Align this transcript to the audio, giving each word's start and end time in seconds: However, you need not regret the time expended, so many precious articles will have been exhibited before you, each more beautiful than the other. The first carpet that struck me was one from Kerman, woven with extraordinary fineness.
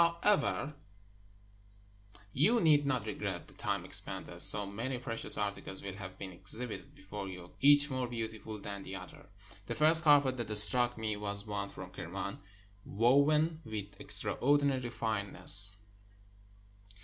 However, 0.01 0.73
you 2.33 2.59
need 2.59 2.87
not 2.87 3.05
regret 3.05 3.47
the 3.47 3.53
time 3.53 3.85
expended, 3.85 4.41
so 4.41 4.65
many 4.65 4.97
precious 4.97 5.37
articles 5.37 5.83
will 5.83 5.93
have 5.93 6.17
been 6.17 6.31
exhibited 6.31 6.95
before 6.95 7.27
you, 7.29 7.51
each 7.61 7.91
more 7.91 8.07
beautiful 8.07 8.57
than 8.59 8.81
the 8.81 8.95
other. 8.95 9.29
The 9.67 9.75
first 9.75 10.03
carpet 10.03 10.37
that 10.37 10.55
struck 10.57 10.97
me 10.97 11.17
was 11.17 11.45
one 11.45 11.69
from 11.69 11.91
Kerman, 11.91 12.39
woven 12.83 13.61
with 13.63 13.95
extraordinary 14.01 14.89
fineness. 14.89 15.77